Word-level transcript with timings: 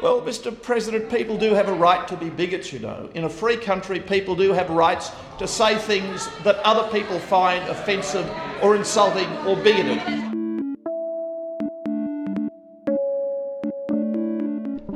Well, 0.00 0.20
Mr. 0.20 0.50
President, 0.60 1.08
people 1.08 1.38
do 1.38 1.54
have 1.54 1.68
a 1.68 1.72
right 1.72 2.06
to 2.08 2.16
be 2.16 2.28
bigots, 2.28 2.72
you 2.72 2.78
know. 2.80 3.08
In 3.14 3.24
a 3.24 3.28
free 3.28 3.56
country, 3.56 4.00
people 4.00 4.34
do 4.36 4.52
have 4.52 4.68
rights 4.68 5.10
to 5.38 5.46
say 5.46 5.78
things 5.78 6.28
that 6.42 6.56
other 6.58 6.90
people 6.92 7.18
find 7.18 7.66
offensive 7.68 8.28
or 8.60 8.76
insulting 8.76 9.28
or 9.46 9.56
bigoted. 9.56 9.98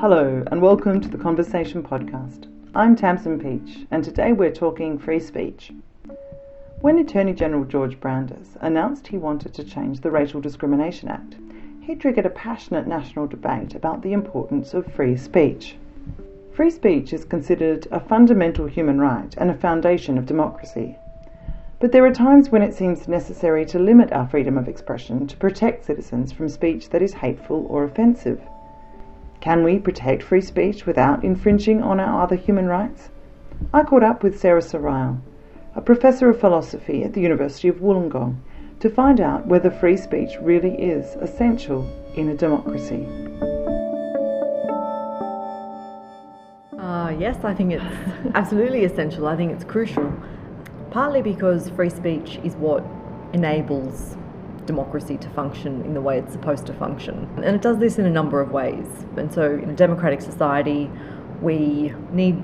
Hello, 0.00 0.42
and 0.50 0.60
welcome 0.60 1.00
to 1.00 1.08
the 1.08 1.18
Conversation 1.18 1.82
Podcast. 1.82 2.46
I'm 2.74 2.94
Tamsin 2.94 3.38
Peach, 3.38 3.86
and 3.90 4.04
today 4.04 4.32
we're 4.32 4.52
talking 4.52 4.98
free 4.98 5.20
speech. 5.20 5.72
When 6.80 7.00
Attorney 7.00 7.32
General 7.32 7.64
George 7.64 7.98
Brandis 7.98 8.56
announced 8.60 9.08
he 9.08 9.18
wanted 9.18 9.52
to 9.54 9.64
change 9.64 10.00
the 10.00 10.12
Racial 10.12 10.40
Discrimination 10.40 11.08
Act, 11.08 11.34
he 11.80 11.96
triggered 11.96 12.24
a 12.24 12.30
passionate 12.30 12.87
national 12.87 13.27
debate 13.27 13.74
about 13.74 14.02
the 14.02 14.12
importance 14.12 14.74
of 14.74 14.87
free 14.87 15.16
speech. 15.16 15.77
Free 16.52 16.70
speech 16.70 17.12
is 17.12 17.24
considered 17.24 17.88
a 17.91 17.98
fundamental 17.98 18.66
human 18.66 19.01
right 19.01 19.34
and 19.38 19.51
a 19.51 19.54
foundation 19.54 20.16
of 20.16 20.27
democracy. 20.27 20.96
But 21.80 21.91
there 21.91 22.06
are 22.06 22.12
times 22.12 22.51
when 22.51 22.62
it 22.62 22.74
seems 22.74 23.09
necessary 23.09 23.66
to 23.66 23.80
limit 23.80 24.12
our 24.12 24.29
freedom 24.29 24.56
of 24.56 24.68
expression 24.68 25.26
to 25.26 25.37
protect 25.37 25.84
citizens 25.84 26.30
from 26.30 26.48
speech 26.48 26.90
that 26.90 27.02
is 27.02 27.15
hateful 27.15 27.66
or 27.68 27.82
offensive. 27.82 28.40
Can 29.40 29.65
we 29.65 29.80
protect 29.80 30.23
free 30.23 30.42
speech 30.42 30.87
without 30.87 31.24
infringing 31.24 31.82
on 31.82 31.98
our 31.98 32.23
other 32.23 32.37
human 32.37 32.68
rights? 32.68 33.10
I 33.74 33.82
caught 33.82 34.04
up 34.04 34.23
with 34.23 34.38
Sarah 34.38 34.62
Sorial, 34.62 35.18
a 35.78 35.80
professor 35.80 36.28
of 36.28 36.41
philosophy 36.41 37.05
at 37.05 37.12
the 37.12 37.20
University 37.20 37.68
of 37.68 37.77
Wollongong, 37.77 38.37
to 38.80 38.91
find 38.91 39.20
out 39.20 39.46
whether 39.46 39.70
free 39.70 39.96
speech 39.96 40.30
really 40.41 40.73
is 40.73 41.14
essential 41.20 41.88
in 42.16 42.30
a 42.30 42.34
democracy. 42.34 43.06
Uh, 46.76 47.10
yes, 47.16 47.45
I 47.45 47.54
think 47.54 47.74
it's 47.74 47.84
absolutely 48.34 48.84
essential. 48.84 49.29
I 49.29 49.37
think 49.37 49.52
it's 49.52 49.62
crucial, 49.62 50.12
partly 50.90 51.23
because 51.23 51.71
free 51.71 51.90
speech 51.90 52.40
is 52.43 52.56
what 52.56 52.84
enables 53.32 54.16
democracy 54.66 55.16
to 55.18 55.30
function 55.30 55.82
in 55.82 55.95
the 55.95 56.01
way 56.01 56.18
it's 56.18 56.32
supposed 56.32 56.66
to 56.66 56.73
function. 56.73 57.30
And 57.37 57.54
it 57.54 57.62
does 57.62 57.79
this 57.79 58.01
in 58.01 58.04
a 58.04 58.10
number 58.10 58.40
of 58.40 58.51
ways. 58.51 58.88
And 59.16 59.32
so, 59.32 59.52
in 59.52 59.71
a 59.71 59.76
democratic 59.76 60.23
society, 60.23 60.90
we 61.40 61.95
need 62.10 62.43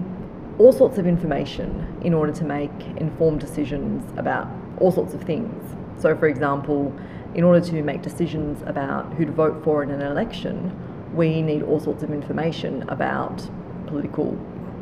all 0.59 0.73
sorts 0.73 0.99
of 0.99 1.07
information 1.07 2.01
in 2.03 2.15
order 2.15 2.33
to 2.33 2.45
make 2.45 2.71
informed 2.97 3.41
decisions 3.41 4.05
about 4.17 4.49
all 4.79 4.93
sorts 4.93 5.15
of 5.15 5.23
things. 5.23 5.77
So, 5.99 6.17
for 6.17 6.29
example, 6.29 6.95
in 7.35 7.45
order 7.45 7.61
to 7.61 7.83
make 7.83 8.03
decisions 8.03 8.63
about 8.67 9.13
who 9.15 9.25
to 9.25 9.33
vote 9.33 9.63
for 9.65 9.83
in 9.83 9.91
an 9.91 10.01
election, 10.01 10.73
we 11.15 11.43
need 11.43 11.63
all 11.63 11.81
sorts 11.81 12.03
of 12.03 12.11
information 12.11 12.89
about 12.89 13.49
political 13.87 14.39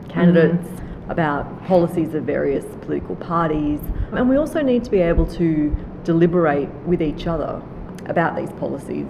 candidates, 0.09 0.67
mm-hmm. 0.67 1.11
about 1.11 1.65
policies 1.65 2.15
of 2.15 2.25
various 2.25 2.65
political 2.83 3.17
parties, 3.17 3.81
and 4.13 4.29
we 4.29 4.37
also 4.37 4.61
need 4.61 4.85
to 4.85 4.91
be 4.91 5.01
able 5.01 5.27
to 5.27 5.75
deliberate 6.05 6.69
with 6.87 7.01
each 7.01 7.27
other 7.27 7.63
about 8.07 8.37
these 8.37 8.51
policies. 8.53 9.07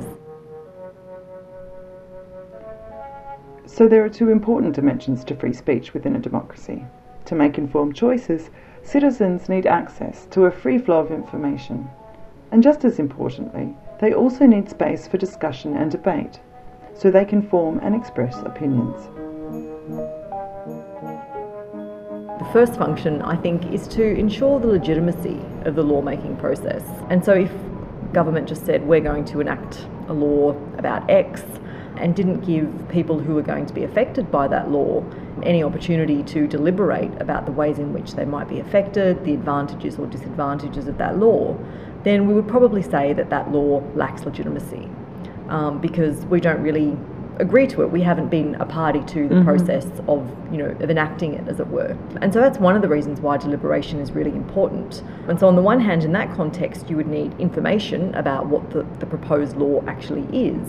So, 3.72 3.88
there 3.88 4.04
are 4.04 4.10
two 4.10 4.28
important 4.28 4.74
dimensions 4.74 5.24
to 5.24 5.34
free 5.34 5.54
speech 5.54 5.94
within 5.94 6.16
a 6.16 6.20
democracy. 6.20 6.84
To 7.24 7.34
make 7.34 7.56
informed 7.56 7.96
choices, 7.96 8.50
citizens 8.82 9.48
need 9.48 9.66
access 9.66 10.26
to 10.26 10.44
a 10.44 10.50
free 10.50 10.78
flow 10.78 11.00
of 11.00 11.10
information 11.10 11.88
and 12.52 12.62
just 12.62 12.84
as 12.84 12.98
importantly, 12.98 13.74
they 13.98 14.12
also 14.12 14.46
need 14.46 14.68
space 14.68 15.08
for 15.08 15.16
discussion 15.16 15.74
and 15.74 15.90
debate, 15.90 16.38
so 16.94 17.10
they 17.10 17.24
can 17.24 17.48
form 17.48 17.80
and 17.82 17.94
express 17.94 18.36
opinions. 18.42 19.08
The 22.38 22.48
first 22.52 22.76
function, 22.76 23.22
I 23.22 23.36
think, 23.36 23.72
is 23.72 23.88
to 23.88 24.04
ensure 24.04 24.60
the 24.60 24.66
legitimacy 24.66 25.40
of 25.64 25.74
the 25.76 25.82
lawmaking 25.82 26.36
process. 26.36 26.82
And 27.08 27.24
so 27.24 27.32
if 27.32 27.50
government 28.12 28.46
just 28.46 28.66
said, 28.66 28.86
we're 28.86 29.00
going 29.00 29.24
to 29.26 29.40
enact 29.40 29.86
a 30.08 30.12
law 30.12 30.50
about 30.76 31.08
X, 31.08 31.42
and 31.96 32.16
didn't 32.16 32.40
give 32.40 32.88
people 32.88 33.18
who 33.18 33.34
were 33.34 33.42
going 33.42 33.66
to 33.66 33.74
be 33.74 33.84
affected 33.84 34.30
by 34.30 34.48
that 34.48 34.70
law 34.70 35.04
any 35.42 35.62
opportunity 35.62 36.22
to 36.22 36.46
deliberate 36.46 37.10
about 37.20 37.46
the 37.46 37.52
ways 37.52 37.78
in 37.78 37.92
which 37.92 38.14
they 38.14 38.24
might 38.24 38.48
be 38.48 38.60
affected, 38.60 39.24
the 39.24 39.34
advantages 39.34 39.98
or 39.98 40.06
disadvantages 40.06 40.88
of 40.88 40.98
that 40.98 41.18
law, 41.18 41.56
then 42.04 42.26
we 42.26 42.34
would 42.34 42.48
probably 42.48 42.82
say 42.82 43.12
that 43.12 43.30
that 43.30 43.50
law 43.50 43.82
lacks 43.94 44.24
legitimacy 44.24 44.88
um, 45.48 45.80
because 45.80 46.24
we 46.26 46.40
don't 46.40 46.62
really 46.62 46.96
agree 47.38 47.66
to 47.66 47.82
it. 47.82 47.90
We 47.90 48.02
haven't 48.02 48.28
been 48.28 48.56
a 48.56 48.66
party 48.66 49.00
to 49.00 49.28
the 49.28 49.36
mm-hmm. 49.36 49.44
process 49.44 49.86
of, 50.06 50.30
you 50.52 50.58
know, 50.58 50.76
of 50.80 50.90
enacting 50.90 51.34
it, 51.34 51.48
as 51.48 51.60
it 51.60 51.66
were. 51.68 51.96
And 52.20 52.32
so 52.32 52.40
that's 52.40 52.58
one 52.58 52.76
of 52.76 52.82
the 52.82 52.88
reasons 52.88 53.20
why 53.20 53.36
deliberation 53.38 54.00
is 54.00 54.12
really 54.12 54.32
important. 54.32 55.02
And 55.28 55.40
so 55.40 55.48
on 55.48 55.56
the 55.56 55.62
one 55.62 55.80
hand, 55.80 56.04
in 56.04 56.12
that 56.12 56.34
context, 56.34 56.90
you 56.90 56.96
would 56.96 57.06
need 57.06 57.38
information 57.40 58.14
about 58.14 58.46
what 58.46 58.70
the, 58.70 58.82
the 58.98 59.06
proposed 59.06 59.56
law 59.56 59.82
actually 59.86 60.24
is. 60.36 60.68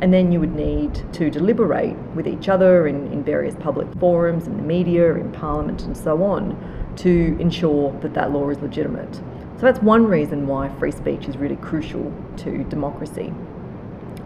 And 0.00 0.12
then 0.14 0.30
you 0.30 0.38
would 0.38 0.54
need 0.54 0.94
to 1.14 1.28
deliberate 1.28 1.96
with 2.14 2.28
each 2.28 2.48
other 2.48 2.86
in, 2.86 3.12
in 3.12 3.24
various 3.24 3.56
public 3.56 3.92
forums, 3.98 4.46
in 4.46 4.56
the 4.56 4.62
media, 4.62 5.14
in 5.14 5.32
parliament, 5.32 5.82
and 5.82 5.96
so 5.96 6.22
on, 6.22 6.56
to 6.96 7.36
ensure 7.40 7.92
that 8.00 8.14
that 8.14 8.30
law 8.30 8.48
is 8.50 8.58
legitimate. 8.60 9.12
So 9.14 9.62
that's 9.62 9.80
one 9.80 10.06
reason 10.06 10.46
why 10.46 10.68
free 10.78 10.92
speech 10.92 11.26
is 11.26 11.36
really 11.36 11.56
crucial 11.56 12.12
to 12.38 12.62
democracy. 12.64 13.32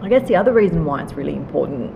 I 0.01 0.09
guess 0.09 0.27
the 0.27 0.35
other 0.35 0.53
reason 0.53 0.85
why 0.85 1.01
it's 1.01 1.13
really 1.13 1.33
important 1.33 1.91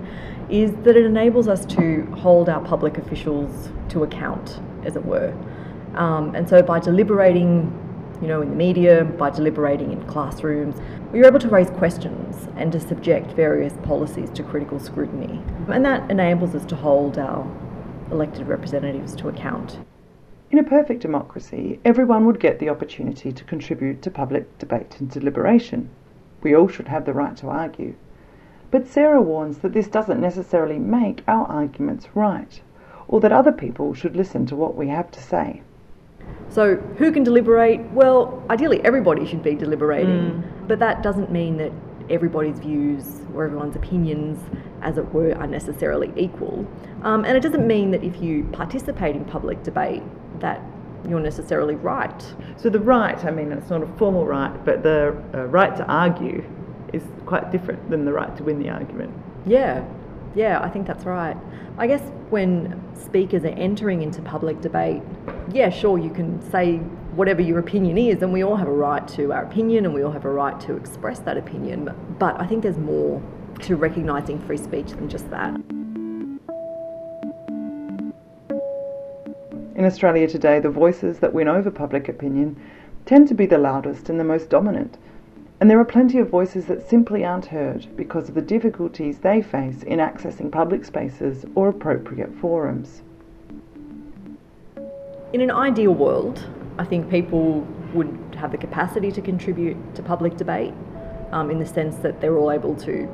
is 0.49 0.71
that 0.83 0.95
it 0.95 1.05
enables 1.05 1.47
us 1.47 1.65
to 1.67 2.05
hold 2.17 2.49
our 2.49 2.61
public 2.61 2.97
officials 2.97 3.69
to 3.89 4.03
account, 4.03 4.59
as 4.85 4.95
it 4.95 5.05
were. 5.05 5.35
Um, 5.93 6.33
and 6.33 6.49
so 6.49 6.63
by 6.63 6.79
deliberating, 6.79 7.71
you 8.21 8.27
know, 8.27 8.41
in 8.41 8.49
the 8.49 8.55
media, 8.55 9.03
by 9.03 9.29
deliberating 9.29 9.91
in 9.91 10.03
classrooms, 10.07 10.75
we 11.11 11.21
are 11.21 11.27
able 11.27 11.39
to 11.39 11.49
raise 11.49 11.69
questions 11.69 12.47
and 12.55 12.71
to 12.71 12.79
subject 12.79 13.31
various 13.33 13.73
policies 13.83 14.29
to 14.31 14.43
critical 14.43 14.79
scrutiny. 14.79 15.41
And 15.67 15.85
that 15.85 16.09
enables 16.09 16.55
us 16.55 16.65
to 16.65 16.75
hold 16.75 17.17
our 17.17 17.47
elected 18.11 18.47
representatives 18.47 19.15
to 19.17 19.29
account. 19.29 19.79
In 20.49 20.59
a 20.59 20.63
perfect 20.63 21.01
democracy, 21.01 21.79
everyone 21.83 22.25
would 22.25 22.39
get 22.39 22.59
the 22.59 22.69
opportunity 22.69 23.31
to 23.31 23.43
contribute 23.43 24.01
to 24.01 24.09
public 24.09 24.57
debate 24.57 24.95
and 24.99 25.11
deliberation. 25.11 25.89
We 26.41 26.55
all 26.55 26.69
should 26.69 26.87
have 26.87 27.05
the 27.05 27.13
right 27.13 27.35
to 27.37 27.47
argue. 27.47 27.95
But 28.71 28.87
Sarah 28.87 29.21
warns 29.21 29.59
that 29.59 29.73
this 29.73 29.87
doesn't 29.87 30.21
necessarily 30.21 30.79
make 30.79 31.23
our 31.27 31.45
arguments 31.47 32.07
right, 32.15 32.61
or 33.07 33.19
that 33.19 33.31
other 33.31 33.51
people 33.51 33.93
should 33.93 34.15
listen 34.15 34.45
to 34.47 34.55
what 34.55 34.75
we 34.75 34.87
have 34.87 35.11
to 35.11 35.21
say. 35.21 35.61
So, 36.49 36.75
who 36.97 37.11
can 37.11 37.23
deliberate? 37.23 37.81
Well, 37.91 38.43
ideally, 38.49 38.81
everybody 38.83 39.27
should 39.27 39.43
be 39.43 39.53
deliberating, 39.53 40.31
mm. 40.31 40.67
but 40.67 40.79
that 40.79 41.03
doesn't 41.03 41.31
mean 41.31 41.57
that 41.57 41.71
everybody's 42.09 42.59
views 42.59 43.21
or 43.33 43.45
everyone's 43.45 43.75
opinions, 43.75 44.39
as 44.81 44.97
it 44.97 45.13
were, 45.13 45.35
are 45.35 45.47
necessarily 45.47 46.11
equal. 46.15 46.65
Um, 47.03 47.25
and 47.25 47.37
it 47.37 47.41
doesn't 47.41 47.67
mean 47.67 47.91
that 47.91 48.03
if 48.03 48.21
you 48.21 48.45
participate 48.53 49.15
in 49.15 49.25
public 49.25 49.61
debate, 49.63 50.03
that 50.39 50.61
you're 51.07 51.19
necessarily 51.19 51.75
right. 51.75 52.23
So 52.57 52.69
the 52.69 52.79
right, 52.79 53.23
I 53.25 53.31
mean, 53.31 53.51
it's 53.51 53.69
not 53.69 53.83
a 53.83 53.87
formal 53.97 54.25
right, 54.25 54.53
but 54.65 54.83
the 54.83 55.21
uh, 55.33 55.45
right 55.45 55.75
to 55.77 55.85
argue 55.85 56.43
is 56.93 57.03
quite 57.25 57.51
different 57.51 57.89
than 57.89 58.05
the 58.05 58.13
right 58.13 58.35
to 58.37 58.43
win 58.43 58.59
the 58.59 58.69
argument. 58.69 59.13
Yeah, 59.45 59.85
yeah, 60.37 60.61
I 60.61 60.69
think 60.69 60.85
that's 60.85 61.03
right. 61.03 61.35
I 61.79 61.87
guess 61.87 62.01
when 62.29 62.79
speakers 62.95 63.43
are 63.43 63.47
entering 63.47 64.03
into 64.03 64.21
public 64.21 64.61
debate, 64.61 65.01
yeah, 65.51 65.69
sure, 65.71 65.97
you 65.97 66.11
can 66.11 66.39
say 66.51 66.77
whatever 67.17 67.41
your 67.41 67.57
opinion 67.57 67.97
is, 67.97 68.21
and 68.21 68.31
we 68.31 68.43
all 68.43 68.55
have 68.55 68.67
a 68.67 68.71
right 68.71 69.07
to 69.09 69.33
our 69.33 69.43
opinion 69.43 69.85
and 69.85 69.95
we 69.95 70.03
all 70.03 70.11
have 70.11 70.25
a 70.25 70.29
right 70.29 70.59
to 70.61 70.75
express 70.75 71.17
that 71.19 71.37
opinion. 71.37 71.91
But 72.19 72.39
I 72.39 72.45
think 72.45 72.61
there's 72.61 72.77
more 72.77 73.19
to 73.61 73.75
recognising 73.75 74.39
free 74.41 74.57
speech 74.57 74.91
than 74.91 75.09
just 75.09 75.27
that. 75.31 75.55
In 79.75 79.85
Australia 79.85 80.27
today, 80.27 80.59
the 80.59 80.69
voices 80.69 81.17
that 81.19 81.33
win 81.33 81.47
over 81.47 81.71
public 81.71 82.09
opinion 82.09 82.61
tend 83.07 83.27
to 83.29 83.33
be 83.33 83.47
the 83.47 83.57
loudest 83.57 84.09
and 84.09 84.19
the 84.19 84.23
most 84.23 84.51
dominant. 84.51 84.99
And 85.59 85.71
there 85.71 85.79
are 85.79 85.85
plenty 85.85 86.19
of 86.19 86.29
voices 86.29 86.65
that 86.65 86.87
simply 86.87 87.25
aren't 87.25 87.47
heard 87.47 87.87
because 87.95 88.29
of 88.29 88.35
the 88.35 88.41
difficulties 88.41 89.19
they 89.19 89.41
face 89.41 89.81
in 89.83 89.97
accessing 89.97 90.51
public 90.51 90.85
spaces 90.85 91.45
or 91.55 91.69
appropriate 91.69 92.33
forums. 92.39 93.01
In 95.33 95.41
an 95.41 95.49
ideal 95.49 95.95
world, 95.95 96.47
I 96.77 96.85
think 96.85 97.09
people 97.09 97.61
would 97.93 98.35
have 98.37 98.51
the 98.51 98.57
capacity 98.57 99.11
to 99.11 99.21
contribute 99.21 99.77
to 99.95 100.03
public 100.03 100.37
debate 100.37 100.73
um, 101.31 101.49
in 101.49 101.57
the 101.57 101.65
sense 101.65 101.97
that 101.97 102.21
they're 102.21 102.37
all 102.37 102.51
able 102.51 102.75
to 102.75 103.09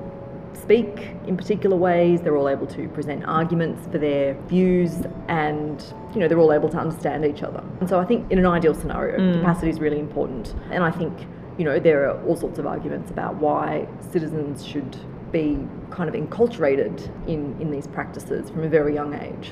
speak 0.53 1.15
in 1.27 1.35
particular 1.37 1.75
ways, 1.75 2.21
they're 2.21 2.37
all 2.37 2.49
able 2.49 2.67
to 2.67 2.87
present 2.89 3.23
arguments 3.25 3.87
for 3.87 3.97
their 3.97 4.35
views, 4.47 5.03
and 5.27 5.93
you 6.13 6.19
know, 6.19 6.27
they're 6.27 6.39
all 6.39 6.53
able 6.53 6.69
to 6.69 6.77
understand 6.77 7.25
each 7.25 7.41
other. 7.41 7.63
And 7.79 7.89
so 7.89 7.99
I 7.99 8.05
think 8.05 8.29
in 8.31 8.37
an 8.37 8.45
ideal 8.45 8.75
scenario, 8.75 9.17
mm. 9.17 9.39
capacity 9.39 9.69
is 9.69 9.79
really 9.79 9.99
important. 9.99 10.53
And 10.69 10.83
I 10.83 10.91
think 10.91 11.17
you 11.57 11.65
know, 11.65 11.79
there 11.79 12.09
are 12.09 12.23
all 12.25 12.35
sorts 12.35 12.59
of 12.59 12.65
arguments 12.65 13.11
about 13.11 13.35
why 13.35 13.87
citizens 14.11 14.65
should 14.65 14.97
be 15.31 15.57
kind 15.89 16.09
of 16.09 16.15
enculturated 16.15 17.09
in, 17.27 17.59
in 17.59 17.71
these 17.71 17.87
practices 17.87 18.49
from 18.49 18.63
a 18.63 18.69
very 18.69 18.93
young 18.93 19.13
age. 19.13 19.51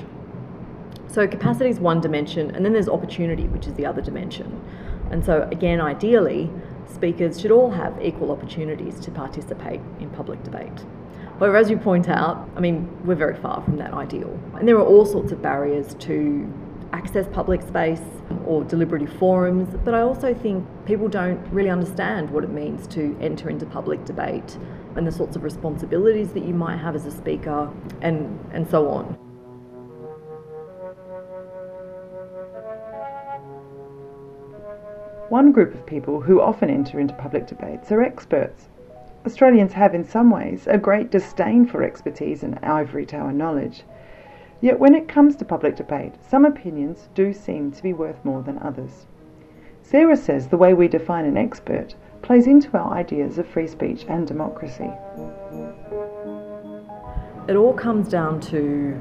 So, 1.08 1.26
capacity 1.28 1.68
is 1.68 1.78
one 1.78 2.00
dimension, 2.00 2.50
and 2.52 2.64
then 2.64 2.72
there's 2.72 2.88
opportunity, 2.88 3.46
which 3.48 3.66
is 3.66 3.74
the 3.74 3.84
other 3.84 4.00
dimension. 4.00 4.62
And 5.10 5.22
so, 5.22 5.46
again, 5.52 5.80
ideally, 5.80 6.50
speakers 6.86 7.40
should 7.40 7.50
all 7.50 7.70
have 7.70 8.00
equal 8.02 8.32
opportunities 8.32 8.98
to 9.00 9.10
participate 9.10 9.80
in 10.00 10.08
public 10.10 10.42
debate. 10.42 10.84
However, 11.38 11.56
as 11.56 11.68
you 11.68 11.76
point 11.76 12.08
out, 12.08 12.48
I 12.56 12.60
mean, 12.60 12.88
we're 13.04 13.14
very 13.16 13.36
far 13.36 13.62
from 13.62 13.76
that 13.76 13.92
ideal. 13.92 14.38
And 14.54 14.66
there 14.66 14.76
are 14.76 14.86
all 14.86 15.04
sorts 15.04 15.32
of 15.32 15.42
barriers 15.42 15.94
to 16.00 16.52
access 16.92 17.26
public 17.32 17.62
space 17.62 18.02
or 18.46 18.64
deliberative 18.64 19.12
forums, 19.18 19.74
but 19.84 19.94
I 19.94 20.00
also 20.00 20.34
think 20.34 20.66
people 20.84 21.08
don't 21.08 21.40
really 21.50 21.70
understand 21.70 22.30
what 22.30 22.44
it 22.44 22.50
means 22.50 22.86
to 22.88 23.16
enter 23.20 23.48
into 23.48 23.66
public 23.66 24.04
debate 24.04 24.58
and 24.96 25.06
the 25.06 25.12
sorts 25.12 25.36
of 25.36 25.42
responsibilities 25.42 26.32
that 26.32 26.44
you 26.44 26.54
might 26.54 26.76
have 26.76 26.94
as 26.94 27.06
a 27.06 27.10
speaker 27.10 27.72
and, 28.02 28.38
and 28.52 28.68
so 28.68 28.88
on. 28.88 29.16
One 35.28 35.50
group 35.50 35.72
of 35.72 35.86
people 35.86 36.20
who 36.20 36.42
often 36.42 36.68
enter 36.68 37.00
into 37.00 37.14
public 37.14 37.46
debates 37.46 37.90
are 37.90 38.02
experts. 38.02 38.68
Australians 39.24 39.72
have, 39.72 39.94
in 39.94 40.04
some 40.04 40.30
ways, 40.30 40.66
a 40.66 40.76
great 40.76 41.10
disdain 41.10 41.64
for 41.64 41.82
expertise 41.82 42.42
and 42.42 42.58
ivory 42.62 43.06
tower 43.06 43.32
knowledge. 43.32 43.82
Yet 44.62 44.78
when 44.78 44.94
it 44.94 45.08
comes 45.08 45.34
to 45.36 45.44
public 45.44 45.74
debate, 45.74 46.14
some 46.26 46.44
opinions 46.44 47.08
do 47.14 47.32
seem 47.32 47.72
to 47.72 47.82
be 47.82 47.92
worth 47.92 48.24
more 48.24 48.42
than 48.42 48.58
others. 48.58 49.06
Sarah 49.82 50.16
says 50.16 50.46
the 50.46 50.56
way 50.56 50.72
we 50.72 50.86
define 50.86 51.24
an 51.24 51.36
expert 51.36 51.96
plays 52.22 52.46
into 52.46 52.74
our 52.78 52.94
ideas 52.94 53.38
of 53.38 53.48
free 53.48 53.66
speech 53.66 54.06
and 54.08 54.24
democracy. 54.24 54.88
It 57.48 57.56
all 57.56 57.74
comes 57.74 58.08
down 58.08 58.40
to 58.52 58.98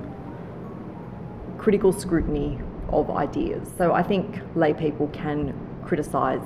critical 1.60 1.94
scrutiny 1.94 2.60
of 2.90 3.12
ideas. 3.12 3.72
So 3.78 3.94
I 3.94 4.02
think 4.02 4.42
lay 4.56 4.74
people 4.74 5.10
can 5.10 5.54
criticise 5.86 6.42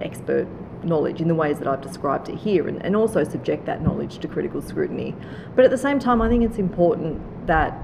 expert 0.00 0.46
knowledge 0.84 1.20
in 1.20 1.26
the 1.26 1.34
ways 1.34 1.58
that 1.58 1.66
I've 1.66 1.80
described 1.80 2.28
it 2.28 2.36
here 2.36 2.68
and, 2.68 2.80
and 2.84 2.94
also 2.94 3.24
subject 3.24 3.66
that 3.66 3.82
knowledge 3.82 4.18
to 4.18 4.28
critical 4.28 4.62
scrutiny. 4.62 5.16
But 5.56 5.64
at 5.64 5.72
the 5.72 5.76
same 5.76 5.98
time, 5.98 6.22
I 6.22 6.28
think 6.28 6.44
it's 6.44 6.58
important 6.58 7.48
that 7.48 7.76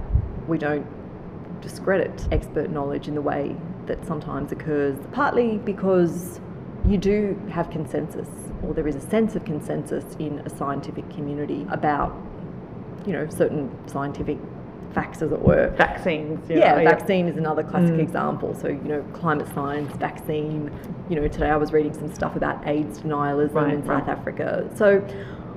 we 0.47 0.59
don't 0.59 0.87
discredit 1.61 2.29
expert 2.31 2.71
knowledge 2.71 3.09
in 3.09 3.15
the 3.15 3.23
way 3.23 3.57
that 3.87 4.05
sometimes 4.07 4.53
occurs, 4.53 4.99
partly 5.13 5.59
because 5.59 6.41
you 6.87 6.99
do 6.99 7.41
have 7.51 7.71
consensus, 7.71 8.29
or 8.63 8.75
there 8.75 8.87
is 8.87 8.97
a 8.97 9.01
sense 9.01 9.35
of 9.35 9.45
consensus 9.45 10.17
in 10.19 10.39
a 10.41 10.51
scientific 10.51 11.09
community 11.11 11.67
about, 11.71 12.15
you 13.07 13.13
know, 13.13 13.27
certain 13.29 13.71
scientific 13.87 14.39
facts, 14.93 15.23
as 15.23 15.33
it 15.33 15.41
were. 15.41 15.69
Vaccines. 15.77 16.39
Yeah, 16.49 16.81
yeah, 16.81 16.85
vaccine 16.85 17.27
is 17.27 17.37
another 17.37 17.63
classic 17.63 17.97
mm. 17.97 18.01
example. 18.01 18.55
So, 18.55 18.69
you 18.69 18.77
know, 18.77 19.03
climate 19.13 19.49
science, 19.55 19.93
vaccine. 19.97 20.71
You 21.09 21.17
know, 21.17 21.29
today 21.29 21.51
I 21.51 21.57
was 21.57 21.73
reading 21.73 21.93
some 21.95 22.15
stuff 22.15 22.37
about 22.37 22.67
AIDS 22.67 23.01
denialism 23.01 23.55
right, 23.55 23.75
in 23.75 23.81
South 23.85 24.07
right. 24.07 24.09
Africa. 24.09 24.71
So, 24.77 25.05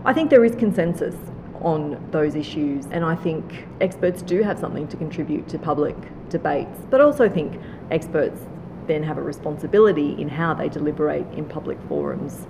I 0.05 0.13
think 0.13 0.29
there 0.29 0.43
is 0.43 0.55
consensus 0.55 1.15
on 1.61 2.05
those 2.11 2.35
issues, 2.35 2.85
and 2.91 3.03
I 3.03 3.15
think 3.15 3.67
experts 3.81 4.21
do 4.21 4.41
have 4.43 4.59
something 4.59 4.87
to 4.87 4.97
contribute 4.97 5.47
to 5.49 5.59
public 5.59 5.95
debates, 6.29 6.79
but 6.89 7.01
also 7.01 7.29
think 7.29 7.59
experts 7.91 8.41
then 8.87 9.03
have 9.03 9.17
a 9.17 9.21
responsibility 9.21 10.19
in 10.19 10.29
how 10.29 10.53
they 10.53 10.69
deliberate 10.69 11.25
in 11.33 11.45
public 11.45 11.77
forums. 11.87 12.47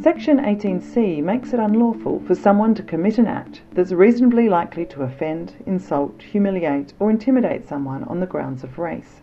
Section 0.00 0.38
18C 0.38 1.22
makes 1.22 1.52
it 1.52 1.60
unlawful 1.60 2.22
for 2.26 2.34
someone 2.34 2.74
to 2.76 2.82
commit 2.82 3.18
an 3.18 3.26
act 3.26 3.62
that's 3.72 3.92
reasonably 3.92 4.48
likely 4.48 4.86
to 4.86 5.02
offend, 5.02 5.52
insult, 5.66 6.22
humiliate, 6.22 6.94
or 6.98 7.10
intimidate 7.10 7.68
someone 7.68 8.04
on 8.04 8.20
the 8.20 8.26
grounds 8.26 8.64
of 8.64 8.78
race. 8.78 9.20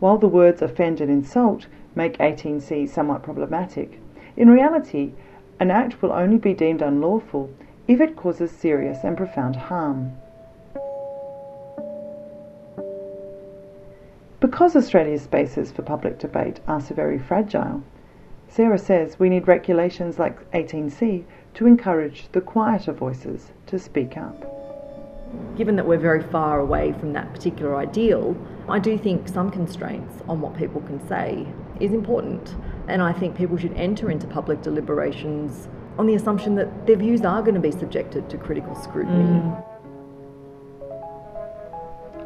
While 0.00 0.16
the 0.16 0.28
words 0.28 0.62
offend 0.62 1.00
and 1.00 1.10
insult 1.10 1.66
make 1.94 2.16
18C 2.18 2.88
somewhat 2.88 3.22
problematic, 3.22 4.00
in 4.36 4.48
reality, 4.48 5.12
an 5.60 5.70
act 5.70 6.00
will 6.00 6.12
only 6.12 6.38
be 6.38 6.54
deemed 6.54 6.80
unlawful 6.80 7.50
if 7.86 8.00
it 8.00 8.16
causes 8.16 8.50
serious 8.50 9.04
and 9.04 9.16
profound 9.16 9.56
harm. 9.56 10.12
Because 14.40 14.74
Australia's 14.74 15.22
spaces 15.22 15.70
for 15.70 15.82
public 15.82 16.18
debate 16.18 16.60
are 16.66 16.80
so 16.80 16.94
very 16.94 17.18
fragile, 17.18 17.82
Sarah 18.48 18.78
says 18.78 19.18
we 19.18 19.28
need 19.28 19.46
regulations 19.46 20.18
like 20.18 20.50
18C 20.52 21.24
to 21.54 21.66
encourage 21.66 22.26
the 22.32 22.40
quieter 22.40 22.92
voices 22.92 23.52
to 23.66 23.78
speak 23.78 24.16
up. 24.16 24.59
Given 25.56 25.76
that 25.76 25.86
we're 25.86 25.98
very 25.98 26.22
far 26.22 26.60
away 26.60 26.92
from 26.92 27.12
that 27.12 27.32
particular 27.32 27.76
ideal, 27.76 28.36
I 28.68 28.78
do 28.78 28.96
think 28.96 29.28
some 29.28 29.50
constraints 29.50 30.22
on 30.28 30.40
what 30.40 30.56
people 30.56 30.80
can 30.82 31.06
say 31.08 31.46
is 31.80 31.92
important. 31.92 32.54
And 32.88 33.02
I 33.02 33.12
think 33.12 33.36
people 33.36 33.56
should 33.56 33.74
enter 33.74 34.10
into 34.10 34.26
public 34.26 34.62
deliberations 34.62 35.68
on 35.98 36.06
the 36.06 36.14
assumption 36.14 36.54
that 36.54 36.86
their 36.86 36.96
views 36.96 37.22
are 37.22 37.42
going 37.42 37.54
to 37.54 37.60
be 37.60 37.72
subjected 37.72 38.30
to 38.30 38.38
critical 38.38 38.74
scrutiny. 38.74 39.24
Mm. 39.24 39.64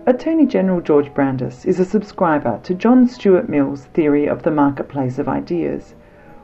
Attorney 0.06 0.46
General 0.46 0.82
George 0.82 1.12
Brandis 1.14 1.64
is 1.64 1.80
a 1.80 1.84
subscriber 1.84 2.60
to 2.62 2.74
John 2.74 3.08
Stuart 3.08 3.48
Mill's 3.48 3.86
theory 3.86 4.26
of 4.26 4.42
the 4.42 4.50
marketplace 4.50 5.18
of 5.18 5.28
ideas 5.28 5.94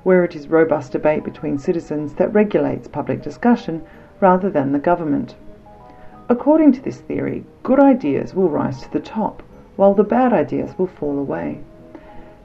where 0.02 0.24
it 0.24 0.34
is 0.34 0.48
robust 0.48 0.92
debate 0.92 1.24
between 1.24 1.58
citizens 1.58 2.14
that 2.14 2.32
regulates 2.32 2.88
public 2.88 3.22
discussion 3.22 3.84
rather 4.18 4.48
than 4.48 4.72
the 4.72 4.78
government. 4.78 5.34
According 6.30 6.70
to 6.74 6.80
this 6.80 7.00
theory, 7.00 7.44
good 7.64 7.80
ideas 7.80 8.34
will 8.34 8.48
rise 8.48 8.80
to 8.82 8.92
the 8.92 9.00
top, 9.00 9.42
while 9.74 9.94
the 9.94 10.04
bad 10.04 10.32
ideas 10.32 10.78
will 10.78 10.86
fall 10.86 11.18
away. 11.18 11.60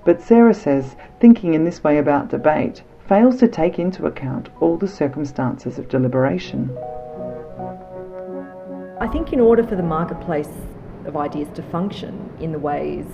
But 0.03 0.23
Sarah 0.23 0.55
says 0.55 0.95
thinking 1.19 1.53
in 1.53 1.65
this 1.65 1.83
way 1.83 1.99
about 1.99 2.29
debate 2.29 2.81
fails 3.07 3.37
to 3.37 3.47
take 3.47 3.77
into 3.77 4.07
account 4.07 4.49
all 4.59 4.75
the 4.75 4.87
circumstances 4.87 5.77
of 5.77 5.87
deliberation. 5.87 6.75
I 8.99 9.07
think 9.07 9.31
in 9.31 9.39
order 9.39 9.61
for 9.61 9.75
the 9.75 9.83
marketplace 9.83 10.49
of 11.05 11.15
ideas 11.15 11.49
to 11.53 11.61
function 11.61 12.35
in 12.39 12.51
the 12.51 12.57
ways 12.57 13.05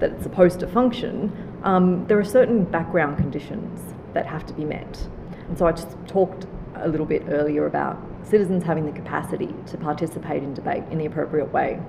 that 0.00 0.10
it's 0.10 0.22
supposed 0.22 0.60
to 0.60 0.66
function, 0.66 1.32
um, 1.62 2.06
there 2.08 2.18
are 2.18 2.24
certain 2.24 2.64
background 2.64 3.16
conditions 3.16 3.94
that 4.12 4.26
have 4.26 4.44
to 4.44 4.52
be 4.52 4.66
met. 4.66 5.08
And 5.48 5.56
so 5.56 5.66
I 5.66 5.72
just 5.72 5.96
talked 6.06 6.46
a 6.74 6.88
little 6.88 7.06
bit 7.06 7.22
earlier 7.30 7.64
about 7.64 7.98
citizens 8.22 8.64
having 8.64 8.86
the 8.86 8.92
capacity 8.92 9.54
to 9.66 9.76
participate 9.76 10.42
in 10.42 10.54
debate 10.54 10.84
in 10.90 10.98
the 10.98 11.06
appropriate 11.06 11.52
way. 11.52 11.80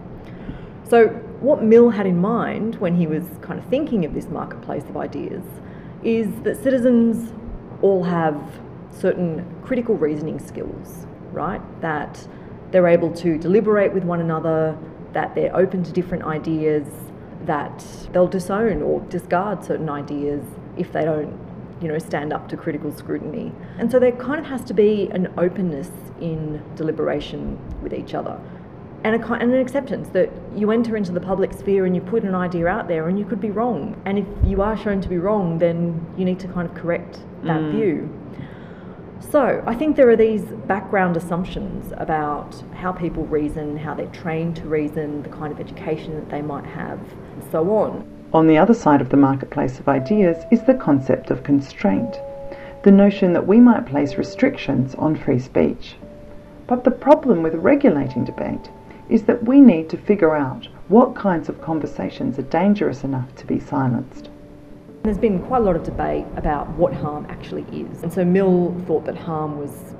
So, 0.88 1.08
what 1.40 1.64
Mill 1.64 1.90
had 1.90 2.06
in 2.06 2.20
mind 2.20 2.76
when 2.76 2.96
he 2.96 3.08
was 3.08 3.24
kind 3.42 3.60
of 3.60 3.66
thinking 3.66 4.06
of 4.06 4.14
this 4.14 4.28
marketplace 4.28 4.84
of 4.90 4.98
ideas 4.98 5.44
is 6.04 6.28
that 6.42 6.62
citizens 6.62 7.34
all 7.82 8.04
have 8.04 8.42
certain 8.92 9.46
critical 9.64 9.96
reasoning 9.96 10.40
skills, 10.40 11.08
right? 11.32 11.62
That 11.82 12.28
they're 12.72 12.88
able 12.88 13.12
to 13.14 13.38
deliberate 13.38 13.94
with 13.94 14.04
one 14.04 14.20
another, 14.20 14.78
that 15.14 15.36
they're 15.36 15.56
open 15.56 15.84
to 15.84 15.92
different 15.92 16.24
ideas, 16.24 16.88
that 17.46 17.86
they'll 18.12 18.28
disown 18.28 18.82
or 18.82 19.02
discard 19.02 19.64
certain 19.64 19.90
ideas 19.90 20.44
if 20.78 20.92
they 20.92 21.04
don't 21.04 21.38
you 21.82 21.88
know 21.88 21.98
stand 21.98 22.32
up 22.32 22.48
to 22.48 22.58
critical 22.58 22.92
scrutiny 22.96 23.52
and 23.78 23.92
so 23.92 24.00
there 24.00 24.12
kind 24.12 24.40
of 24.40 24.46
has 24.46 24.64
to 24.64 24.74
be 24.74 25.10
an 25.12 25.32
openness 25.38 25.90
in 26.20 26.62
deliberation 26.76 27.60
with 27.82 27.94
each 27.94 28.14
other 28.14 28.40
and, 29.04 29.16
a, 29.16 29.34
and 29.34 29.52
an 29.52 29.60
acceptance 29.60 30.10
that 30.10 30.30
you 30.56 30.70
enter 30.72 30.96
into 30.96 31.12
the 31.12 31.20
public 31.20 31.52
sphere 31.54 31.86
and 31.86 31.96
you 31.96 32.02
put 32.02 32.24
an 32.24 32.36
idea 32.36 32.68
out 32.68 32.88
there 32.88 33.08
and 33.08 33.18
you 33.18 33.26
could 33.26 33.42
be 33.42 33.50
wrong 33.50 34.00
and 34.06 34.20
if 34.20 34.26
you 34.46 34.62
are 34.62 34.78
shown 34.78 35.02
to 35.02 35.10
be 35.10 35.18
wrong 35.18 35.58
then 35.58 36.06
you 36.18 36.26
need 36.26 36.40
to 36.40 36.48
kind 36.48 36.70
of 36.70 36.76
correct 36.76 37.20
that 37.44 37.60
mm. 37.60 37.72
view 37.72 38.22
so, 39.30 39.64
I 39.66 39.76
think 39.76 39.96
there 39.96 40.10
are 40.10 40.16
these 40.16 40.42
background 40.42 41.16
assumptions 41.16 41.94
about 41.96 42.62
how 42.74 42.92
people 42.92 43.26
reason, 43.28 43.78
how 43.78 43.94
they're 43.94 44.08
trained 44.08 44.58
to 44.58 44.64
reason, 44.64 45.22
the 45.22 45.30
kind 45.30 45.54
of 45.54 45.60
education 45.60 46.16
that 46.16 46.30
they 46.30 46.42
might 46.42 46.66
have, 46.66 47.00
and 47.00 47.44
so 47.52 47.70
on. 47.72 48.21
On 48.34 48.48
the 48.48 48.58
other 48.58 48.74
side 48.74 49.02
of 49.02 49.10
the 49.10 49.18
marketplace 49.18 49.78
of 49.80 49.90
ideas 49.90 50.46
is 50.52 50.64
the 50.64 50.74
concept 50.74 51.32
of 51.32 51.44
constraint, 51.44 52.20
the 52.84 52.92
notion 52.92 53.34
that 53.34 53.46
we 53.46 53.60
might 53.60 53.86
place 53.86 54.16
restrictions 54.16 54.96
on 54.96 55.16
free 55.16 55.40
speech. 55.40 55.96
But 56.66 56.86
the 56.86 56.92
problem 56.92 57.44
with 57.44 57.56
regulating 57.56 58.24
debate 58.24 58.70
is 59.10 59.24
that 59.24 59.44
we 59.44 59.60
need 59.60 59.90
to 59.90 59.98
figure 59.98 60.34
out 60.34 60.70
what 60.88 61.14
kinds 61.14 61.50
of 61.50 61.62
conversations 61.62 62.40
are 62.40 62.44
dangerous 62.44 63.04
enough 63.04 63.36
to 63.36 63.46
be 63.46 63.60
silenced. 63.60 64.30
There's 65.04 65.18
been 65.18 65.40
quite 65.40 65.62
a 65.62 65.66
lot 65.66 65.76
of 65.76 65.84
debate 65.84 66.26
about 66.38 66.70
what 66.78 66.94
harm 66.94 67.26
actually 67.30 67.66
is. 67.74 68.02
And 68.04 68.14
so 68.14 68.24
Mill 68.24 68.74
thought 68.88 69.04
that 69.06 69.18
harm 69.18 69.58
was 69.58 69.96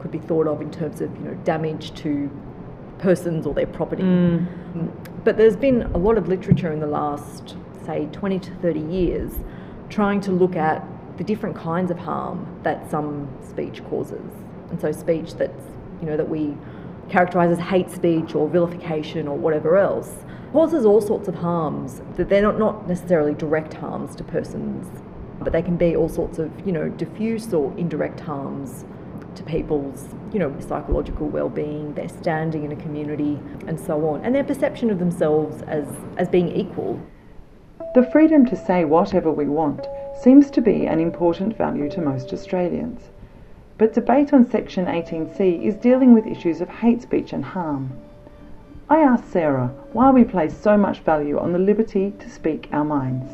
could 0.00 0.10
be 0.10 0.18
thought 0.18 0.48
of 0.48 0.60
in 0.60 0.70
terms 0.70 1.00
of 1.00 1.14
you 1.16 1.24
know 1.24 1.34
damage 1.44 1.94
to 2.02 2.30
persons 2.98 3.46
or 3.46 3.54
their 3.54 3.66
property. 3.66 4.02
Mm. 4.02 4.90
But 5.24 5.36
there's 5.36 5.56
been 5.56 5.82
a 5.82 5.98
lot 5.98 6.18
of 6.18 6.28
literature 6.28 6.72
in 6.72 6.80
the 6.80 6.86
last, 6.86 7.56
say, 7.86 8.08
20 8.12 8.38
to 8.40 8.54
30 8.56 8.80
years 8.80 9.32
trying 9.88 10.20
to 10.20 10.32
look 10.32 10.56
at 10.56 10.84
the 11.16 11.24
different 11.24 11.56
kinds 11.56 11.90
of 11.90 11.98
harm 11.98 12.60
that 12.62 12.90
some 12.90 13.28
speech 13.48 13.82
causes. 13.84 14.32
And 14.70 14.80
so 14.80 14.92
speech 14.92 15.34
that's, 15.34 15.64
you 16.00 16.06
know, 16.06 16.16
that 16.16 16.28
we 16.28 16.56
characterise 17.08 17.52
as 17.52 17.58
hate 17.58 17.90
speech 17.90 18.34
or 18.34 18.48
vilification 18.48 19.28
or 19.28 19.38
whatever 19.38 19.76
else 19.76 20.24
causes 20.52 20.84
all 20.84 21.00
sorts 21.00 21.28
of 21.28 21.34
harms 21.34 22.02
that 22.16 22.28
they're 22.28 22.42
not, 22.42 22.58
not 22.58 22.88
necessarily 22.88 23.34
direct 23.34 23.74
harms 23.74 24.16
to 24.16 24.24
persons, 24.24 25.02
but 25.38 25.52
they 25.52 25.62
can 25.62 25.76
be 25.76 25.94
all 25.94 26.08
sorts 26.08 26.38
of, 26.38 26.50
you 26.66 26.72
know, 26.72 26.88
diffuse 26.88 27.52
or 27.52 27.72
indirect 27.76 28.20
harms 28.20 28.84
to 29.34 29.42
people's, 29.42 30.08
you 30.32 30.38
know, 30.38 30.54
psychological 30.60 31.28
well-being, 31.28 31.94
their 31.94 32.08
standing 32.08 32.64
in 32.64 32.72
a 32.72 32.76
community, 32.76 33.38
and 33.66 33.78
so 33.78 34.08
on, 34.08 34.24
and 34.24 34.34
their 34.34 34.44
perception 34.44 34.90
of 34.90 34.98
themselves 34.98 35.62
as, 35.62 35.86
as 36.16 36.28
being 36.28 36.48
equal. 36.48 36.98
The 37.96 38.02
freedom 38.02 38.44
to 38.48 38.56
say 38.56 38.84
whatever 38.84 39.32
we 39.32 39.46
want 39.46 39.86
seems 40.20 40.50
to 40.50 40.60
be 40.60 40.84
an 40.84 41.00
important 41.00 41.56
value 41.56 41.88
to 41.92 42.02
most 42.02 42.30
Australians. 42.30 43.00
But 43.78 43.94
debate 43.94 44.34
on 44.34 44.44
Section 44.44 44.84
18C 44.84 45.62
is 45.62 45.76
dealing 45.76 46.12
with 46.12 46.26
issues 46.26 46.60
of 46.60 46.68
hate 46.68 47.00
speech 47.00 47.32
and 47.32 47.42
harm. 47.42 47.98
I 48.90 48.98
asked 48.98 49.32
Sarah 49.32 49.68
why 49.94 50.10
we 50.10 50.24
place 50.24 50.54
so 50.54 50.76
much 50.76 50.98
value 51.00 51.38
on 51.38 51.54
the 51.54 51.58
liberty 51.58 52.12
to 52.18 52.28
speak 52.28 52.68
our 52.70 52.84
minds. 52.84 53.32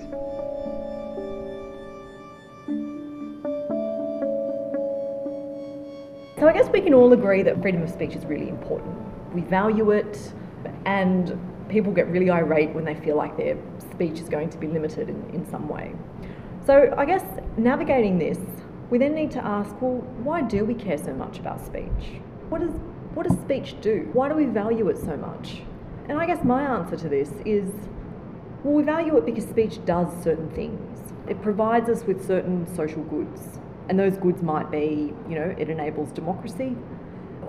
So 6.38 6.46
I 6.46 6.52
guess 6.52 6.70
we 6.70 6.82
can 6.82 6.94
all 6.94 7.12
agree 7.12 7.42
that 7.42 7.60
freedom 7.60 7.82
of 7.82 7.90
speech 7.90 8.14
is 8.14 8.24
really 8.26 8.48
important. 8.48 8.94
We 9.34 9.40
value 9.40 9.90
it, 9.90 10.32
and 10.84 11.36
people 11.72 11.92
get 11.92 12.06
really 12.08 12.30
irate 12.30 12.72
when 12.74 12.84
they 12.84 12.94
feel 12.94 13.16
like 13.16 13.36
their 13.36 13.56
speech 13.90 14.20
is 14.20 14.28
going 14.28 14.50
to 14.50 14.58
be 14.58 14.66
limited 14.66 15.08
in, 15.08 15.30
in 15.30 15.50
some 15.50 15.68
way. 15.68 15.94
So 16.66 16.94
I 16.96 17.06
guess 17.06 17.24
navigating 17.56 18.18
this, 18.18 18.38
we 18.90 18.98
then 18.98 19.14
need 19.14 19.30
to 19.32 19.44
ask, 19.44 19.74
well, 19.80 20.02
why 20.22 20.42
do 20.42 20.64
we 20.64 20.74
care 20.74 20.98
so 20.98 21.14
much 21.14 21.38
about 21.38 21.64
speech? 21.64 22.20
What 22.50 22.60
does 22.60 22.74
what 23.14 23.26
does 23.26 23.38
speech 23.40 23.74
do? 23.80 24.08
Why 24.12 24.28
do 24.28 24.34
we 24.34 24.46
value 24.46 24.88
it 24.88 24.98
so 24.98 25.16
much? 25.16 25.62
And 26.08 26.18
I 26.18 26.26
guess 26.26 26.42
my 26.44 26.62
answer 26.62 26.96
to 26.96 27.08
this 27.08 27.30
is 27.44 27.70
well, 28.62 28.74
we 28.74 28.82
value 28.82 29.16
it 29.16 29.26
because 29.26 29.44
speech 29.44 29.84
does 29.84 30.08
certain 30.22 30.50
things. 30.50 31.12
It 31.28 31.40
provides 31.42 31.88
us 31.88 32.04
with 32.04 32.26
certain 32.26 32.66
social 32.76 33.02
goods. 33.02 33.58
And 33.88 33.98
those 33.98 34.16
goods 34.16 34.42
might 34.42 34.70
be, 34.70 35.12
you 35.28 35.34
know, 35.34 35.54
it 35.58 35.68
enables 35.68 36.12
democracy, 36.12 36.76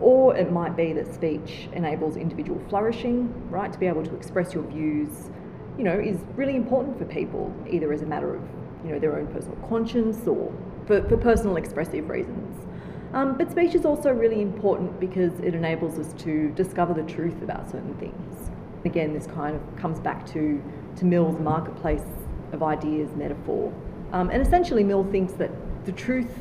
or 0.03 0.35
it 0.35 0.51
might 0.51 0.75
be 0.75 0.91
that 0.91 1.13
speech 1.13 1.69
enables 1.71 2.17
individual 2.17 2.61
flourishing, 2.67 3.33
right? 3.49 3.71
To 3.71 3.79
be 3.79 3.87
able 3.87 4.03
to 4.03 4.15
express 4.15 4.53
your 4.53 4.63
views, 4.63 5.29
you 5.77 5.85
know, 5.85 5.97
is 5.97 6.19
really 6.35 6.57
important 6.57 6.97
for 6.99 7.05
people, 7.05 7.55
either 7.69 7.93
as 7.93 8.01
a 8.01 8.05
matter 8.05 8.35
of, 8.35 8.41
you 8.83 8.91
know, 8.91 8.99
their 8.99 9.17
own 9.17 9.27
personal 9.27 9.55
conscience 9.69 10.27
or 10.27 10.53
for, 10.85 11.07
for 11.07 11.15
personal 11.15 11.55
expressive 11.55 12.09
reasons. 12.09 12.67
Um, 13.13 13.37
but 13.37 13.49
speech 13.49 13.75
is 13.75 13.85
also 13.85 14.11
really 14.11 14.41
important 14.41 14.99
because 14.99 15.39
it 15.39 15.55
enables 15.55 15.97
us 15.97 16.11
to 16.23 16.49
discover 16.49 16.93
the 16.93 17.03
truth 17.03 17.41
about 17.41 17.71
certain 17.71 17.93
things. 17.95 18.51
Again, 18.83 19.13
this 19.13 19.27
kind 19.27 19.55
of 19.55 19.61
comes 19.77 20.01
back 20.01 20.25
to, 20.33 20.61
to 20.97 21.05
Mill's 21.05 21.39
marketplace 21.39 22.03
of 22.51 22.61
ideas 22.61 23.09
metaphor. 23.15 23.71
Um, 24.11 24.29
and 24.31 24.45
essentially, 24.45 24.83
Mill 24.83 25.05
thinks 25.05 25.33
that 25.33 25.51
the 25.85 25.93
truth 25.93 26.35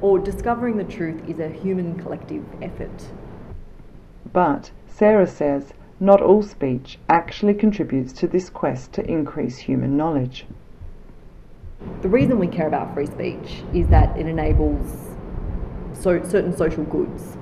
or 0.00 0.18
discovering 0.18 0.76
the 0.76 0.84
truth 0.84 1.28
is 1.28 1.38
a 1.38 1.48
human 1.48 1.98
collective 2.02 2.44
effort. 2.62 3.06
But 4.32 4.70
Sarah 4.86 5.26
says 5.26 5.72
not 5.98 6.20
all 6.20 6.42
speech 6.42 6.98
actually 7.08 7.54
contributes 7.54 8.12
to 8.14 8.26
this 8.26 8.50
quest 8.50 8.92
to 8.92 9.10
increase 9.10 9.56
human 9.56 9.96
knowledge. 9.96 10.46
The 12.02 12.08
reason 12.08 12.38
we 12.38 12.48
care 12.48 12.66
about 12.66 12.92
free 12.94 13.06
speech 13.06 13.62
is 13.72 13.88
that 13.88 14.16
it 14.18 14.26
enables 14.26 15.16
so, 15.94 16.22
certain 16.22 16.54
social 16.56 16.84
goods. 16.84 17.36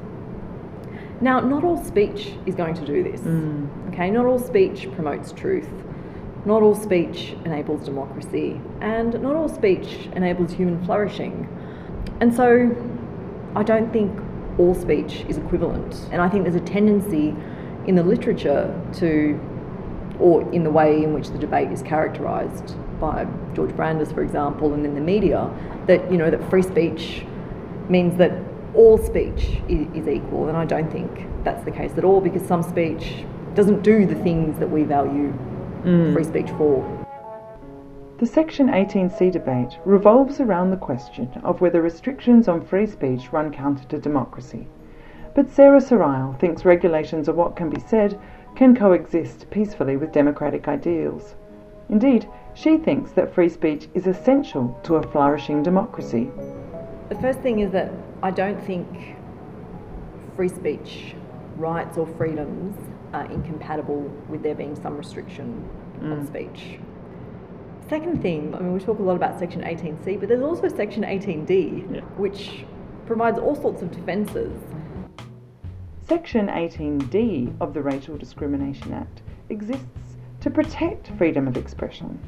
Now, 1.20 1.40
not 1.40 1.64
all 1.64 1.82
speech 1.82 2.34
is 2.46 2.54
going 2.54 2.74
to 2.74 2.84
do 2.84 3.02
this. 3.02 3.20
Mm. 3.22 3.88
Okay, 3.88 4.10
not 4.10 4.26
all 4.26 4.38
speech 4.38 4.88
promotes 4.92 5.32
truth. 5.32 5.68
Not 6.44 6.62
all 6.62 6.74
speech 6.74 7.34
enables 7.44 7.86
democracy, 7.86 8.60
and 8.80 9.20
not 9.22 9.34
all 9.34 9.48
speech 9.48 10.08
enables 10.14 10.52
human 10.52 10.84
flourishing. 10.84 11.48
And 12.20 12.34
so, 12.34 12.70
I 13.56 13.62
don't 13.62 13.92
think 13.92 14.18
all 14.58 14.74
speech 14.74 15.24
is 15.28 15.36
equivalent. 15.36 16.08
And 16.12 16.20
I 16.20 16.28
think 16.28 16.44
there's 16.44 16.56
a 16.56 16.60
tendency 16.60 17.34
in 17.86 17.94
the 17.94 18.02
literature 18.02 18.80
to, 18.94 19.40
or 20.18 20.50
in 20.52 20.64
the 20.64 20.70
way 20.70 21.02
in 21.02 21.12
which 21.12 21.28
the 21.28 21.38
debate 21.38 21.70
is 21.70 21.82
characterised 21.82 22.76
by 23.00 23.26
George 23.54 23.74
Brandis, 23.76 24.12
for 24.12 24.22
example, 24.22 24.74
and 24.74 24.84
in 24.84 24.94
the 24.94 25.00
media, 25.00 25.50
that 25.86 26.10
you 26.10 26.16
know 26.16 26.30
that 26.30 26.48
free 26.50 26.62
speech 26.62 27.24
means 27.88 28.16
that 28.16 28.32
all 28.74 28.98
speech 28.98 29.60
is, 29.68 30.08
equal, 30.08 30.48
and 30.48 30.56
I 30.56 30.64
don't 30.64 30.90
think 30.90 31.26
that's 31.44 31.64
the 31.64 31.70
case 31.70 31.92
at 31.96 32.04
all 32.04 32.20
because 32.20 32.46
some 32.46 32.62
speech 32.62 33.24
doesn't 33.54 33.82
do 33.82 34.04
the 34.06 34.16
things 34.16 34.58
that 34.58 34.68
we 34.68 34.82
value 34.82 35.32
mm. 35.84 36.12
free 36.12 36.24
speech 36.24 36.48
for. 36.58 37.03
The 38.16 38.26
Section 38.26 38.68
18C 38.68 39.32
debate 39.32 39.76
revolves 39.84 40.40
around 40.40 40.70
the 40.70 40.76
question 40.76 41.28
of 41.42 41.60
whether 41.60 41.82
restrictions 41.82 42.46
on 42.46 42.64
free 42.64 42.86
speech 42.86 43.32
run 43.32 43.50
counter 43.50 43.82
to 43.88 43.98
democracy. 43.98 44.68
But 45.34 45.50
Sarah 45.50 45.80
Sorial 45.80 46.38
thinks 46.38 46.64
regulations 46.64 47.26
of 47.26 47.34
what 47.34 47.56
can 47.56 47.70
be 47.70 47.80
said 47.80 48.16
can 48.54 48.76
coexist 48.76 49.50
peacefully 49.50 49.96
with 49.96 50.12
democratic 50.12 50.68
ideals. 50.68 51.34
Indeed, 51.88 52.28
she 52.54 52.78
thinks 52.78 53.10
that 53.12 53.34
free 53.34 53.48
speech 53.48 53.88
is 53.94 54.06
essential 54.06 54.78
to 54.84 54.94
a 54.94 55.02
flourishing 55.02 55.64
democracy. 55.64 56.30
The 57.08 57.16
first 57.16 57.40
thing 57.40 57.58
is 57.58 57.72
that 57.72 57.90
I 58.22 58.30
don't 58.30 58.64
think 58.64 59.16
free 60.36 60.48
speech 60.48 61.16
rights 61.56 61.98
or 61.98 62.06
freedoms 62.06 62.76
are 63.12 63.28
incompatible 63.30 64.02
with 64.28 64.44
there 64.44 64.54
being 64.54 64.80
some 64.80 64.96
restriction 64.96 65.68
mm. 65.98 66.12
on 66.12 66.26
speech. 66.28 66.78
Second 67.88 68.22
thing, 68.22 68.54
I 68.54 68.60
mean, 68.60 68.72
we 68.72 68.80
talk 68.80 68.98
a 68.98 69.02
lot 69.02 69.16
about 69.16 69.38
Section 69.38 69.62
18C, 69.62 70.18
but 70.18 70.28
there's 70.28 70.42
also 70.42 70.68
Section 70.68 71.02
18D, 71.02 71.94
yeah. 71.94 72.00
which 72.16 72.64
provides 73.04 73.38
all 73.38 73.54
sorts 73.54 73.82
of 73.82 73.90
defences. 73.90 74.58
Section 76.00 76.48
18D 76.48 77.54
of 77.60 77.74
the 77.74 77.82
Racial 77.82 78.16
Discrimination 78.16 78.94
Act 78.94 79.22
exists 79.50 80.16
to 80.40 80.50
protect 80.50 81.08
freedom 81.18 81.46
of 81.46 81.58
expression 81.58 82.18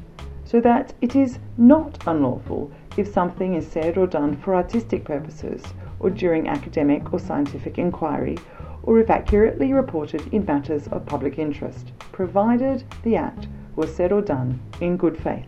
so 0.45 0.61
that 0.61 0.93
it 1.01 1.15
is 1.15 1.39
not 1.57 1.97
unlawful 2.07 2.71
if 2.95 3.11
something 3.11 3.55
is 3.55 3.67
said 3.67 3.97
or 3.97 4.07
done 4.07 4.37
for 4.37 4.55
artistic 4.55 5.03
purposes 5.03 5.63
or 5.99 6.09
during 6.11 6.47
academic 6.47 7.11
or 7.11 7.19
scientific 7.19 7.79
inquiry, 7.79 8.37
or 8.83 8.99
if 8.99 9.09
accurately 9.09 9.73
reported 9.73 10.21
in 10.31 10.45
matters 10.45 10.87
of 10.89 11.05
public 11.05 11.39
interest, 11.39 11.91
provided 12.11 12.83
the 13.03 13.15
act 13.15 13.47
said 13.85 14.11
or 14.11 14.21
done 14.21 14.59
in 14.81 14.97
good 14.97 15.17
faith. 15.21 15.45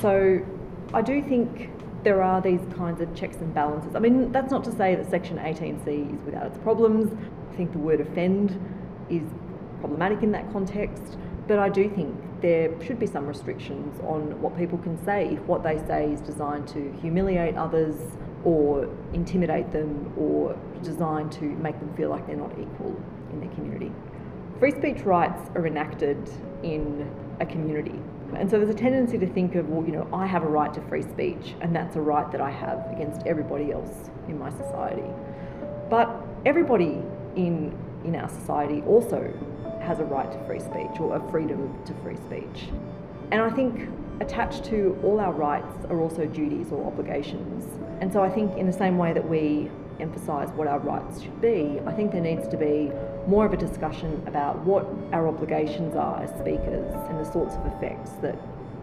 So, 0.00 0.40
I 0.94 1.02
do 1.02 1.22
think 1.22 1.70
there 2.04 2.22
are 2.22 2.40
these 2.40 2.60
kinds 2.76 3.00
of 3.00 3.14
checks 3.14 3.36
and 3.36 3.52
balances. 3.52 3.94
I 3.94 3.98
mean, 3.98 4.32
that's 4.32 4.50
not 4.50 4.64
to 4.64 4.72
say 4.72 4.94
that 4.94 5.10
Section 5.10 5.38
18C 5.38 6.14
is 6.14 6.24
without 6.24 6.46
its 6.46 6.58
problems. 6.58 7.12
I 7.52 7.56
think 7.56 7.72
the 7.72 7.78
word 7.78 8.00
offend 8.00 8.58
is 9.10 9.22
problematic 9.80 10.22
in 10.22 10.32
that 10.32 10.50
context, 10.52 11.18
but 11.46 11.58
I 11.58 11.68
do 11.68 11.90
think 11.90 12.16
there 12.40 12.70
should 12.82 12.98
be 12.98 13.06
some 13.06 13.26
restrictions 13.26 14.00
on 14.00 14.40
what 14.40 14.56
people 14.56 14.78
can 14.78 15.02
say 15.04 15.28
if 15.32 15.40
what 15.40 15.62
they 15.62 15.78
say 15.86 16.12
is 16.12 16.20
designed 16.20 16.68
to 16.68 16.92
humiliate 17.00 17.56
others 17.56 17.96
or 18.44 18.88
intimidate 19.12 19.72
them 19.72 20.12
or 20.16 20.56
designed 20.82 21.32
to 21.32 21.44
make 21.44 21.78
them 21.80 21.92
feel 21.96 22.10
like 22.10 22.26
they're 22.26 22.36
not 22.36 22.52
equal 22.52 22.96
in 23.32 23.40
their 23.40 23.50
community. 23.50 23.92
Free 24.58 24.72
speech 24.72 25.02
rights 25.02 25.50
are 25.54 25.68
enacted 25.68 26.18
in 26.64 27.08
a 27.38 27.46
community. 27.46 27.94
And 28.34 28.50
so 28.50 28.58
there's 28.58 28.70
a 28.70 28.74
tendency 28.74 29.16
to 29.16 29.26
think 29.26 29.54
of, 29.54 29.68
well, 29.68 29.86
you 29.86 29.92
know, 29.92 30.08
I 30.12 30.26
have 30.26 30.42
a 30.42 30.48
right 30.48 30.74
to 30.74 30.80
free 30.82 31.02
speech, 31.02 31.54
and 31.60 31.74
that's 31.74 31.94
a 31.94 32.00
right 32.00 32.28
that 32.32 32.40
I 32.40 32.50
have 32.50 32.90
against 32.90 33.24
everybody 33.24 33.70
else 33.70 34.10
in 34.26 34.36
my 34.36 34.50
society. 34.50 35.08
But 35.88 36.10
everybody 36.44 37.00
in, 37.36 37.72
in 38.04 38.16
our 38.16 38.28
society 38.28 38.82
also 38.82 39.32
has 39.80 40.00
a 40.00 40.04
right 40.04 40.30
to 40.32 40.44
free 40.44 40.58
speech 40.58 40.98
or 40.98 41.16
a 41.16 41.30
freedom 41.30 41.78
to 41.84 41.94
free 42.02 42.16
speech. 42.16 42.68
And 43.30 43.40
I 43.40 43.50
think 43.50 43.88
attached 44.20 44.64
to 44.64 44.98
all 45.04 45.20
our 45.20 45.32
rights 45.32 45.84
are 45.88 46.00
also 46.00 46.26
duties 46.26 46.72
or 46.72 46.84
obligations. 46.84 47.64
And 48.00 48.12
so 48.12 48.24
I 48.24 48.28
think, 48.28 48.56
in 48.56 48.66
the 48.66 48.72
same 48.72 48.98
way 48.98 49.12
that 49.12 49.26
we 49.26 49.70
emphasise 50.00 50.48
what 50.50 50.66
our 50.66 50.78
rights 50.78 51.20
should 51.20 51.40
be, 51.40 51.80
I 51.86 51.92
think 51.92 52.12
there 52.12 52.20
needs 52.20 52.48
to 52.48 52.56
be 52.56 52.90
more 53.26 53.44
of 53.44 53.52
a 53.52 53.56
discussion 53.56 54.22
about 54.26 54.58
what 54.64 54.86
our 55.12 55.28
obligations 55.28 55.96
are 55.96 56.22
as 56.22 56.30
speakers 56.38 56.94
and 57.08 57.18
the 57.18 57.30
sorts 57.30 57.54
of 57.56 57.66
effects 57.66 58.12
that 58.22 58.38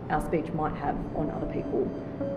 our 0.09 0.23
speech 0.25 0.51
might 0.53 0.75
have 0.75 0.95
on 1.15 1.31
other 1.31 1.47
people. 1.47 1.85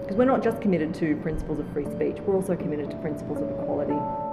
Because 0.03 0.17
we're 0.17 0.25
not 0.25 0.43
just 0.43 0.61
committed 0.61 0.95
to 0.95 1.17
principles 1.17 1.59
of 1.59 1.71
free 1.73 1.85
speech, 1.85 2.17
we're 2.27 2.37
also 2.37 2.57
committed 2.57 2.91
to 2.91 2.97
principles 2.99 3.43
of 3.43 3.51
equality. 3.51 4.28